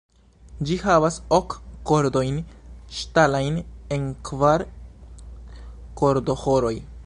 [0.69, 1.55] Ĝi havas ok
[1.91, 2.39] kordojn
[3.01, 3.61] ŝtalajn
[3.99, 4.67] en kvar
[6.03, 6.77] kordoĥoroj.